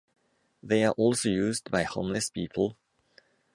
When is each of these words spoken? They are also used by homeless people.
They 0.63 0.83
are 0.83 0.93
also 0.93 1.29
used 1.29 1.69
by 1.69 1.83
homeless 1.83 2.31
people. 2.31 2.75